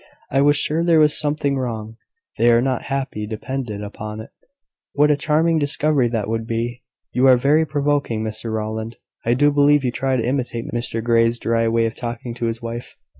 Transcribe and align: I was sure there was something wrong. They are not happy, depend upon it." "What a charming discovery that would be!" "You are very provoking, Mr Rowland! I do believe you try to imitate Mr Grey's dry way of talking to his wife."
I 0.31 0.41
was 0.41 0.57
sure 0.57 0.83
there 0.83 0.99
was 0.99 1.15
something 1.15 1.59
wrong. 1.59 1.97
They 2.39 2.51
are 2.51 2.59
not 2.59 2.85
happy, 2.85 3.27
depend 3.27 3.69
upon 3.69 4.19
it." 4.21 4.31
"What 4.93 5.11
a 5.11 5.15
charming 5.15 5.59
discovery 5.59 6.07
that 6.07 6.27
would 6.27 6.47
be!" 6.47 6.81
"You 7.11 7.27
are 7.27 7.37
very 7.37 7.67
provoking, 7.67 8.23
Mr 8.23 8.51
Rowland! 8.51 8.97
I 9.25 9.35
do 9.35 9.51
believe 9.51 9.83
you 9.83 9.91
try 9.91 10.15
to 10.17 10.25
imitate 10.27 10.71
Mr 10.73 11.03
Grey's 11.03 11.37
dry 11.37 11.67
way 11.67 11.85
of 11.85 11.93
talking 11.93 12.33
to 12.33 12.47
his 12.47 12.63
wife." 12.63 12.95